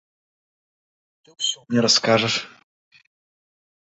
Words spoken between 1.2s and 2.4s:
Ты ўсё мне раскажаш!